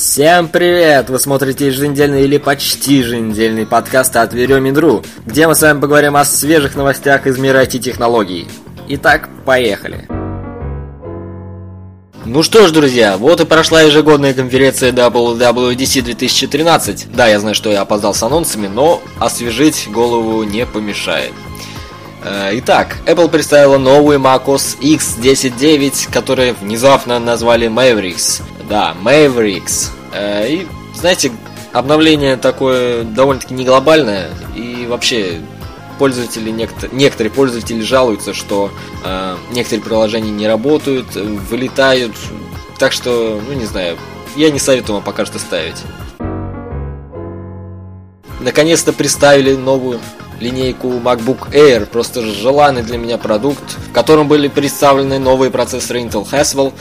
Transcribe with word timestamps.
Всем 0.00 0.48
привет! 0.48 1.10
Вы 1.10 1.18
смотрите 1.18 1.66
еженедельный 1.66 2.24
или 2.24 2.38
почти 2.38 3.00
еженедельный 3.00 3.66
подкаст 3.66 4.16
от 4.16 4.32
Веремин.ру, 4.32 5.04
где 5.26 5.46
мы 5.46 5.54
с 5.54 5.60
вами 5.60 5.78
поговорим 5.78 6.16
о 6.16 6.24
свежих 6.24 6.74
новостях 6.74 7.26
из 7.26 7.36
мира 7.36 7.62
IT-технологий. 7.62 8.48
Итак, 8.88 9.28
поехали! 9.44 10.08
Ну 12.24 12.42
что 12.42 12.66
ж, 12.66 12.70
друзья, 12.70 13.18
вот 13.18 13.42
и 13.42 13.44
прошла 13.44 13.82
ежегодная 13.82 14.32
конференция 14.32 14.90
WWDC 14.90 16.00
2013. 16.00 17.08
Да, 17.14 17.26
я 17.26 17.38
знаю, 17.38 17.54
что 17.54 17.70
я 17.70 17.82
опоздал 17.82 18.14
с 18.14 18.22
анонсами, 18.22 18.68
но 18.68 19.02
освежить 19.18 19.86
голову 19.92 20.44
не 20.44 20.64
помешает. 20.64 21.34
Э, 22.22 22.50
итак, 22.52 22.98
Apple 23.06 23.28
представила 23.28 23.78
новый 23.78 24.18
macOS 24.18 24.78
X 24.80 25.16
10.9, 25.18 26.12
который 26.12 26.52
внезапно 26.52 27.18
назвали 27.18 27.68
Mavericks. 27.68 28.42
Да, 28.68 28.94
Mavericks. 29.02 29.88
Э, 30.12 30.46
и, 30.48 30.66
знаете, 30.94 31.32
обновление 31.72 32.36
такое 32.36 33.04
довольно-таки 33.04 33.54
не 33.54 33.64
глобальное. 33.64 34.30
И 34.54 34.86
вообще, 34.86 35.40
пользователи, 35.98 36.50
некоторые 36.92 37.30
пользователи 37.30 37.80
жалуются, 37.80 38.34
что 38.34 38.70
э, 39.04 39.36
некоторые 39.52 39.82
приложения 39.82 40.30
не 40.30 40.46
работают, 40.46 41.14
вылетают. 41.14 42.12
Так 42.78 42.92
что, 42.92 43.40
ну 43.46 43.54
не 43.54 43.64
знаю, 43.64 43.96
я 44.36 44.50
не 44.50 44.58
советую 44.58 44.96
вам 44.96 45.04
пока 45.04 45.24
что 45.24 45.38
ставить. 45.38 45.76
Наконец-то 48.40 48.92
представили 48.92 49.54
новую 49.54 50.00
линейку 50.40 50.88
MacBook 50.88 51.52
Air, 51.52 51.86
просто 51.86 52.22
желанный 52.22 52.82
для 52.82 52.98
меня 52.98 53.18
продукт, 53.18 53.76
в 53.90 53.92
котором 53.92 54.26
были 54.26 54.48
представлены 54.48 55.18
новые 55.18 55.50
процессоры 55.50 56.00
Intel 56.00 56.26
Haswell, 56.30 56.72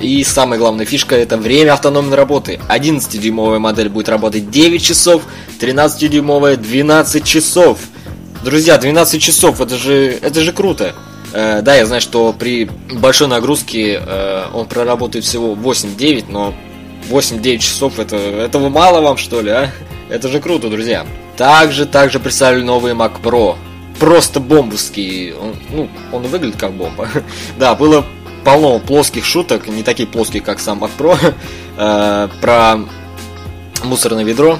и 0.00 0.22
самая 0.24 0.58
главная 0.58 0.84
фишка 0.84 1.16
это 1.16 1.38
время 1.38 1.72
автономной 1.72 2.16
работы. 2.16 2.60
11-дюймовая 2.68 3.58
модель 3.58 3.88
будет 3.88 4.08
работать 4.08 4.50
9 4.50 4.82
часов, 4.82 5.22
13-дюймовая 5.60 6.56
12 6.56 7.24
часов. 7.24 7.78
Друзья, 8.44 8.76
12 8.76 9.22
часов, 9.22 9.60
это 9.60 9.76
же, 9.76 10.18
это 10.20 10.42
же 10.42 10.52
круто. 10.52 10.94
Э, 11.32 11.62
да, 11.62 11.74
я 11.74 11.86
знаю, 11.86 12.02
что 12.02 12.34
при 12.38 12.70
большой 12.92 13.28
нагрузке 13.28 14.00
э, 14.04 14.44
он 14.52 14.66
проработает 14.66 15.24
всего 15.24 15.54
8-9, 15.54 16.26
но 16.28 16.54
8-9 17.10 17.58
часов 17.58 17.98
это, 17.98 18.16
этого 18.16 18.68
мало 18.68 19.00
вам 19.00 19.16
что 19.16 19.40
ли, 19.40 19.50
а? 19.50 19.70
Это 20.08 20.28
же 20.28 20.40
круто, 20.40 20.68
друзья. 20.68 21.06
Также, 21.36 21.86
также 21.86 22.18
представили 22.18 22.62
новый 22.62 22.92
Mac 22.92 23.20
Pro. 23.22 23.56
Просто 23.98 24.40
бомбовский. 24.40 25.32
Он, 25.34 25.54
ну, 25.70 25.88
он 26.12 26.22
выглядит 26.24 26.56
как 26.56 26.72
бомба. 26.72 27.08
да, 27.58 27.74
было 27.74 28.04
полно 28.44 28.78
плоских 28.78 29.24
шуток, 29.24 29.66
не 29.66 29.82
такие 29.82 30.08
плоские, 30.08 30.42
как 30.42 30.60
сам 30.60 30.82
Mac 30.84 30.90
Pro, 30.98 31.18
э, 31.76 32.28
про 32.40 32.78
мусорное 33.84 34.24
ведро. 34.24 34.58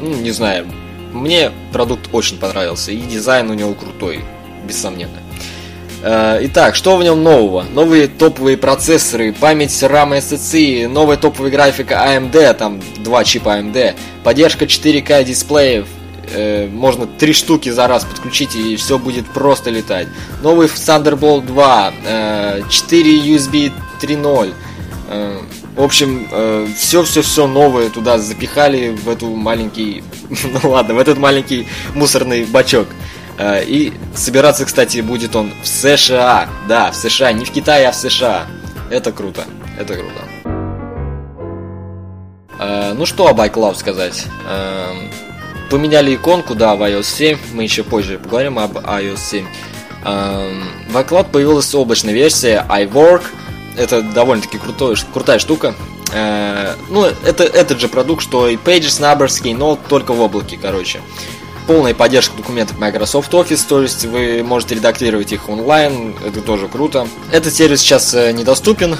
Ну, 0.00 0.14
не 0.14 0.30
знаю. 0.30 0.66
Мне 1.12 1.50
продукт 1.72 2.08
очень 2.12 2.38
понравился, 2.38 2.92
и 2.92 3.00
дизайн 3.00 3.50
у 3.50 3.54
него 3.54 3.74
крутой, 3.74 4.24
бессомненно. 4.66 5.16
Э, 5.16 5.59
итак, 6.02 6.74
что 6.74 6.96
в 6.96 7.02
нем 7.02 7.22
нового? 7.22 7.62
Новые 7.62 8.08
топовые 8.08 8.56
процессоры, 8.56 9.32
память 9.32 9.70
RAM 9.70 10.16
SSD, 10.16 10.88
новая 10.88 11.16
топовая 11.16 11.50
графика 11.50 11.94
AMD, 11.94 12.54
там 12.54 12.80
два 12.98 13.24
чипа 13.24 13.58
AMD, 13.58 13.94
поддержка 14.24 14.64
4К 14.64 15.24
дисплеев, 15.24 15.86
э, 16.32 16.68
можно 16.68 17.06
три 17.06 17.32
штуки 17.32 17.68
за 17.68 17.86
раз 17.86 18.04
подключить 18.04 18.54
и 18.56 18.76
все 18.76 18.98
будет 18.98 19.26
просто 19.26 19.70
летать. 19.70 20.08
Новый 20.42 20.68
Thunderbolt 20.68 21.46
2, 21.46 21.92
э, 22.06 22.62
4 22.68 23.36
USB 23.36 23.72
3.0. 24.00 24.54
Э, 25.08 25.38
в 25.76 25.82
общем, 25.82 26.28
все-все-все 26.76 27.46
новое 27.46 27.90
туда 27.90 28.18
запихали 28.18 28.90
в 28.90 29.08
эту 29.08 29.28
маленький, 29.28 30.02
ну 30.62 30.70
ладно, 30.70 30.94
в 30.94 30.98
этот 30.98 31.16
маленький 31.16 31.66
мусорный 31.94 32.44
бачок. 32.44 32.88
Э, 33.40 33.64
и 33.64 33.94
собираться, 34.14 34.66
кстати, 34.66 35.00
будет 35.00 35.34
он 35.34 35.52
в 35.62 35.66
США. 35.66 36.46
Да, 36.68 36.90
в 36.90 36.94
США. 36.94 37.32
Не 37.32 37.46
в 37.46 37.50
Китае, 37.50 37.88
а 37.88 37.92
в 37.92 37.96
США. 37.96 38.46
Это 38.90 39.12
круто. 39.12 39.44
Это 39.78 39.94
круто. 39.94 40.20
Э, 42.58 42.92
ну 42.92 43.06
что 43.06 43.28
об 43.28 43.40
iCloud 43.40 43.76
сказать? 43.76 44.26
Э, 44.46 44.92
поменяли 45.70 46.14
иконку, 46.14 46.54
да, 46.54 46.76
в 46.76 46.82
iOS 46.82 47.04
7. 47.04 47.38
Мы 47.54 47.62
еще 47.62 47.82
позже 47.82 48.18
поговорим 48.18 48.58
об 48.58 48.76
iOS 48.76 49.18
7. 49.18 49.46
В 50.02 50.96
iCloud 50.96 51.30
появилась 51.30 51.74
облачная 51.74 52.14
версия 52.14 52.66
iWork. 52.68 53.22
Это 53.76 54.02
довольно-таки 54.02 54.58
крутая 55.12 55.38
штука. 55.38 55.74
Ну, 56.88 57.04
это 57.04 57.44
этот 57.44 57.80
же 57.80 57.88
продукт, 57.88 58.22
что 58.22 58.48
и 58.48 58.56
Pages, 58.56 58.98
Numbers, 58.98 59.42
Keynote, 59.42 59.78
только 59.88 60.12
в 60.14 60.20
облаке, 60.22 60.58
короче 60.60 61.00
полная 61.70 61.94
поддержка 61.94 62.36
документов 62.36 62.80
Microsoft 62.80 63.32
Office, 63.32 63.64
то 63.68 63.80
есть 63.80 64.04
вы 64.04 64.42
можете 64.42 64.74
редактировать 64.74 65.30
их 65.30 65.48
онлайн, 65.48 66.16
это 66.26 66.40
тоже 66.40 66.66
круто. 66.66 67.06
Этот 67.30 67.54
сервис 67.54 67.78
сейчас 67.78 68.12
э, 68.12 68.32
недоступен, 68.32 68.96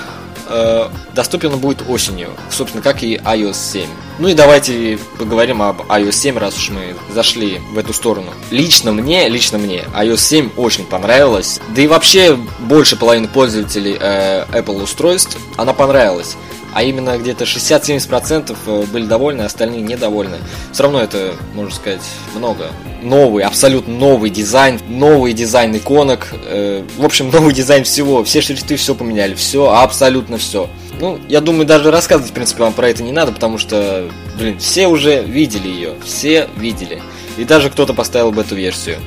э, 0.46 0.88
доступен 1.12 1.58
будет 1.58 1.82
осенью, 1.88 2.28
собственно, 2.48 2.80
как 2.80 3.02
и 3.02 3.16
iOS 3.16 3.56
7. 3.72 3.88
Ну 4.20 4.28
и 4.28 4.34
давайте 4.34 5.00
поговорим 5.18 5.62
об 5.62 5.80
iOS 5.80 6.12
7, 6.12 6.38
раз 6.38 6.56
уж 6.56 6.70
мы 6.70 6.94
зашли 7.12 7.60
в 7.72 7.78
эту 7.78 7.92
сторону. 7.92 8.30
Лично 8.52 8.92
мне, 8.92 9.28
лично 9.28 9.58
мне, 9.58 9.86
iOS 9.92 10.18
7 10.18 10.50
очень 10.56 10.84
понравилась, 10.84 11.58
да 11.74 11.82
и 11.82 11.88
вообще 11.88 12.38
больше 12.60 12.94
половины 12.94 13.26
пользователей 13.26 13.96
э, 13.98 14.44
Apple 14.52 14.80
устройств 14.80 15.38
она 15.56 15.72
понравилась 15.72 16.36
а 16.72 16.82
именно 16.82 17.18
где-то 17.18 17.44
60-70% 17.44 18.56
э, 18.66 18.84
были 18.92 19.06
довольны, 19.06 19.42
остальные 19.42 19.82
недовольны. 19.82 20.36
Все 20.72 20.84
равно 20.84 21.00
это, 21.00 21.34
можно 21.54 21.74
сказать, 21.74 22.02
много. 22.34 22.68
Новый, 23.02 23.44
абсолютно 23.44 23.94
новый 23.94 24.30
дизайн, 24.30 24.80
новый 24.88 25.32
дизайн 25.32 25.76
иконок, 25.76 26.28
э, 26.32 26.84
в 26.96 27.04
общем, 27.04 27.30
новый 27.32 27.54
дизайн 27.54 27.84
всего, 27.84 28.24
все 28.24 28.40
шрифты 28.40 28.76
все 28.76 28.94
поменяли, 28.94 29.34
все, 29.34 29.70
абсолютно 29.70 30.38
все. 30.38 30.68
Ну, 31.00 31.18
я 31.28 31.40
думаю, 31.40 31.66
даже 31.66 31.90
рассказывать, 31.90 32.30
в 32.30 32.34
принципе, 32.34 32.62
вам 32.62 32.74
про 32.74 32.88
это 32.88 33.02
не 33.02 33.12
надо, 33.12 33.32
потому 33.32 33.58
что, 33.58 34.10
блин, 34.38 34.58
все 34.58 34.86
уже 34.86 35.22
видели 35.22 35.68
ее, 35.68 35.94
все 36.04 36.48
видели. 36.56 37.02
И 37.38 37.44
даже 37.44 37.70
кто-то 37.70 37.94
поставил 37.94 38.32
бы 38.32 38.42
эту 38.42 38.54
версию. 38.54 38.98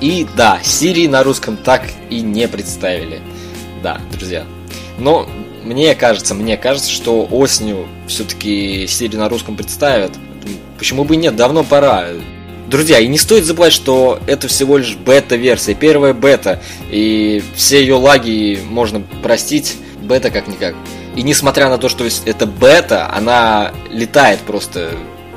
И 0.00 0.26
да, 0.36 0.60
Сирии 0.62 1.06
на 1.06 1.22
русском 1.22 1.56
так 1.56 1.82
и 2.08 2.20
не 2.20 2.48
представили. 2.48 3.20
Да, 3.82 4.00
друзья. 4.12 4.44
Но 4.98 5.28
мне 5.62 5.94
кажется, 5.94 6.34
мне 6.34 6.56
кажется, 6.56 6.90
что 6.90 7.26
осенью 7.30 7.86
все-таки 8.06 8.86
серию 8.86 9.20
на 9.20 9.28
русском 9.28 9.56
представят. 9.56 10.12
Почему 10.78 11.04
бы 11.04 11.14
и 11.14 11.18
нет, 11.18 11.36
давно 11.36 11.64
пора. 11.64 12.06
Друзья, 12.68 12.98
и 13.00 13.08
не 13.08 13.18
стоит 13.18 13.44
забывать, 13.44 13.72
что 13.72 14.20
это 14.26 14.48
всего 14.48 14.78
лишь 14.78 14.94
бета-версия, 14.94 15.74
первая 15.74 16.14
бета, 16.14 16.62
и 16.90 17.42
все 17.54 17.80
ее 17.80 17.96
лаги 17.96 18.60
можно 18.64 19.00
простить, 19.22 19.76
бета 20.02 20.30
как-никак. 20.30 20.74
И 21.16 21.22
несмотря 21.22 21.68
на 21.68 21.78
то, 21.78 21.88
что 21.88 22.06
это 22.24 22.46
бета, 22.46 23.12
она 23.12 23.72
летает 23.90 24.38
просто, 24.40 24.92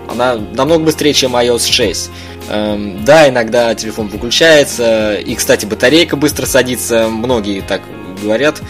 она 0.07 0.35
намного 0.35 0.83
быстрее, 0.83 1.13
чем 1.13 1.35
iOS 1.35 1.72
6. 1.72 2.12
Эм, 2.50 3.03
да, 3.03 3.28
иногда 3.28 3.73
телефон 3.73 4.09
выключается, 4.09 5.16
и, 5.16 5.33
кстати, 5.33 5.66
батарейка 5.66 6.16
быстро 6.16 6.45
садится, 6.45 7.07
многие 7.07 7.62
так 7.62 7.81
говорят, 8.22 8.62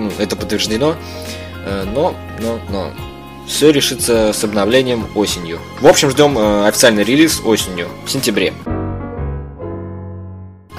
ну, 0.00 0.10
это 0.18 0.36
подтверждено, 0.36 0.96
э, 1.64 1.84
но, 1.84 2.14
но, 2.40 2.58
но, 2.68 2.90
все 3.46 3.70
решится 3.70 4.32
с 4.32 4.44
обновлением 4.44 5.06
осенью. 5.14 5.58
В 5.80 5.86
общем, 5.86 6.10
ждем 6.10 6.38
э, 6.38 6.66
официальный 6.68 7.02
релиз 7.02 7.40
осенью, 7.44 7.88
в 8.06 8.10
сентябре. 8.10 8.52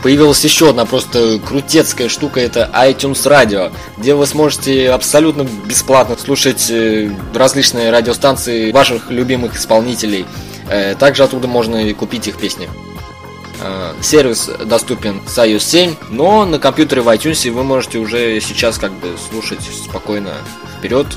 Появилась 0.01 0.43
еще 0.43 0.69
одна 0.69 0.85
просто 0.85 1.39
крутецкая 1.39 2.09
штука, 2.09 2.39
это 2.39 2.71
iTunes 2.73 3.23
Radio, 3.27 3.71
где 3.97 4.15
вы 4.15 4.25
сможете 4.25 4.91
абсолютно 4.91 5.45
бесплатно 5.65 6.17
слушать 6.17 6.71
э, 6.71 7.11
различные 7.35 7.91
радиостанции 7.91 8.71
ваших 8.71 9.11
любимых 9.11 9.55
исполнителей. 9.55 10.25
Также 10.99 11.23
оттуда 11.23 11.49
можно 11.49 11.85
и 11.85 11.93
купить 11.93 12.29
их 12.29 12.37
песни. 12.37 12.69
Э, 13.61 13.93
сервис 14.01 14.49
доступен 14.65 15.21
с 15.27 15.37
iOS 15.37 15.59
7, 15.59 15.95
но 16.09 16.45
на 16.45 16.59
компьютере 16.59 17.01
в 17.01 17.07
iTunes 17.07 17.49
вы 17.51 17.63
можете 17.63 17.99
уже 17.99 18.39
сейчас 18.41 18.77
как 18.77 18.91
бы 18.93 19.15
слушать 19.29 19.61
спокойно 19.61 20.33
вперед. 20.77 21.07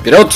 Вперед! 0.00 0.28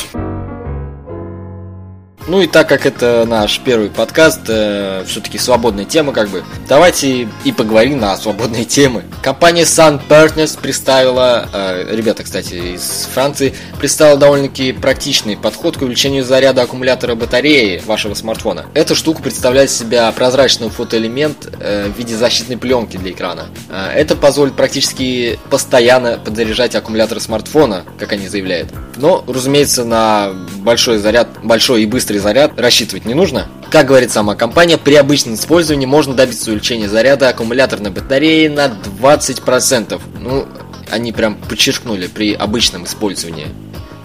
Ну 2.28 2.40
и 2.40 2.46
так 2.46 2.68
как 2.68 2.86
это 2.86 3.26
наш 3.28 3.58
первый 3.58 3.90
подкаст, 3.90 4.42
э, 4.46 5.04
все-таки 5.08 5.38
свободная 5.38 5.84
тема 5.84 6.12
как 6.12 6.28
бы, 6.28 6.44
давайте 6.68 7.28
и 7.44 7.52
поговорим 7.52 7.98
на 7.98 8.16
свободные 8.16 8.64
темы. 8.64 9.02
Компания 9.22 9.62
Sun 9.62 10.00
Partners 10.08 10.58
представила, 10.60 11.48
э, 11.52 11.94
ребята, 11.94 12.22
кстати, 12.22 12.74
из 12.74 13.08
Франции, 13.12 13.54
представила 13.78 14.16
довольно-таки 14.16 14.72
практичный 14.72 15.36
подход 15.36 15.76
к 15.76 15.82
увеличению 15.82 16.24
заряда 16.24 16.62
аккумулятора 16.62 17.16
батареи 17.16 17.82
вашего 17.84 18.14
смартфона. 18.14 18.66
Эта 18.74 18.94
штука 18.94 19.20
представляет 19.20 19.70
из 19.70 19.78
себя 19.78 20.10
прозрачный 20.12 20.70
фотоэлемент 20.70 21.52
э, 21.58 21.88
в 21.88 21.98
виде 21.98 22.16
защитной 22.16 22.56
пленки 22.56 22.98
для 22.98 23.10
экрана. 23.10 23.48
Э, 23.68 23.90
это 23.96 24.14
позволит 24.14 24.54
практически 24.54 25.40
постоянно 25.50 26.20
подзаряжать 26.24 26.76
аккумулятор 26.76 27.18
смартфона, 27.18 27.84
как 27.98 28.12
они 28.12 28.28
заявляют. 28.28 28.68
Но, 28.96 29.24
разумеется, 29.26 29.84
на 29.84 30.32
большой 30.58 30.98
заряд, 30.98 31.28
большой 31.42 31.82
и 31.82 31.86
быстрый 31.86 32.11
заряд 32.18 32.58
рассчитывать 32.58 33.04
не 33.04 33.14
нужно. 33.14 33.48
Как 33.70 33.86
говорит 33.86 34.10
сама 34.10 34.34
компания, 34.34 34.78
при 34.78 34.94
обычном 34.94 35.34
использовании 35.34 35.86
можно 35.86 36.14
добиться 36.14 36.50
увеличения 36.50 36.88
заряда 36.88 37.28
аккумуляторной 37.28 37.90
батареи 37.90 38.48
на 38.48 38.66
20%. 38.66 40.00
Ну, 40.20 40.46
они 40.90 41.12
прям 41.12 41.36
подчеркнули 41.36 42.06
при 42.06 42.34
обычном 42.34 42.84
использовании. 42.84 43.48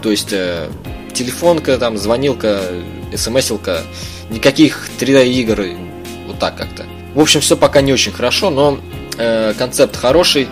То 0.02 0.12
есть 0.12 0.32
э, 0.32 0.70
телефонка, 1.14 1.78
там, 1.78 1.98
звонилка, 1.98 2.62
смс-илка, 3.14 3.82
никаких 4.30 4.88
3D 5.00 5.28
игр, 5.28 5.66
вот 6.28 6.40
так 6.40 6.56
как-то. 6.56 6.86
В 7.14 7.20
общем, 7.20 7.42
все 7.42 7.58
пока 7.58 7.82
не 7.82 7.92
очень 7.92 8.12
хорошо, 8.12 8.50
но 8.50 8.80
э, 9.18 9.54
концепт 9.58 9.96
хороший. 9.96 10.48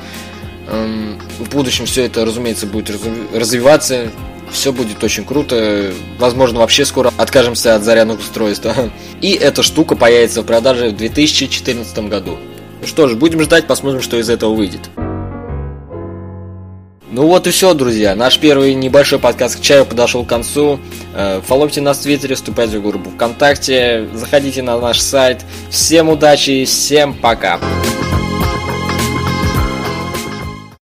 Эм, 0.67 1.19
в 1.39 1.49
будущем 1.49 1.85
все 1.85 2.05
это, 2.05 2.25
разумеется, 2.25 2.65
будет 2.65 2.91
развиваться, 3.33 4.09
все 4.51 4.71
будет 4.71 5.03
очень 5.03 5.25
круто. 5.25 5.91
Возможно, 6.19 6.59
вообще 6.59 6.85
скоро 6.85 7.11
откажемся 7.17 7.75
от 7.75 7.83
зарядных 7.83 8.19
устройств. 8.19 8.67
И 9.21 9.31
эта 9.33 9.63
штука 9.63 9.95
появится 9.95 10.41
в 10.41 10.45
продаже 10.45 10.89
в 10.89 10.95
2014 10.95 11.97
году. 12.09 12.37
Ну 12.81 12.87
что 12.87 13.07
ж, 13.07 13.15
будем 13.15 13.41
ждать, 13.41 13.67
посмотрим, 13.67 14.01
что 14.01 14.17
из 14.17 14.29
этого 14.29 14.53
выйдет. 14.53 14.89
Ну 17.15 17.27
вот 17.27 17.47
и 17.47 17.51
все, 17.51 17.73
друзья. 17.73 18.13
Наш 18.13 18.37
первый 18.39 18.73
небольшой 18.73 19.19
подкаст 19.19 19.57
к 19.57 19.61
чаю 19.61 19.85
подошел 19.85 20.25
к 20.25 20.27
концу. 20.27 20.81
Э, 21.13 21.39
фолловьте 21.45 21.79
нас 21.79 21.99
в 21.99 22.01
Твиттере, 22.01 22.35
вступайте 22.35 22.79
в 22.79 22.83
группу 22.83 23.09
ВКонтакте, 23.09 24.09
заходите 24.13 24.61
на 24.61 24.77
наш 24.77 24.99
сайт. 24.99 25.45
Всем 25.69 26.09
удачи 26.09 26.49
и 26.49 26.65
всем 26.65 27.13
пока! 27.13 27.57